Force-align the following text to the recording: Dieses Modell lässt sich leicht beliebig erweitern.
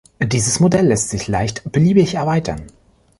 Dieses 0.19 0.59
Modell 0.59 0.87
lässt 0.87 1.11
sich 1.11 1.27
leicht 1.27 1.71
beliebig 1.71 2.15
erweitern. 2.15 2.65